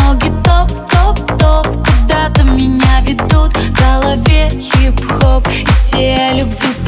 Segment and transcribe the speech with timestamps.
[0.00, 5.46] Ноги топ-топ-топ Куда-то меня ведут В голове хип-хоп.
[5.48, 6.79] И все любви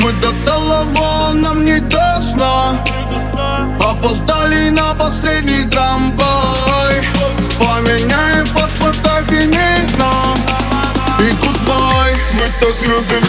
[0.00, 2.82] Мы до того, нам не до сна.
[3.78, 7.02] Опоздали на последний трамвай.
[7.58, 9.82] Поменяем паспорта и не
[11.20, 12.14] И гудбай.
[12.32, 13.24] Мы так любим,